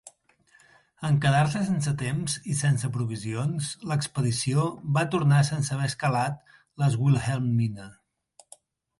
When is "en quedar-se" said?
1.07-1.59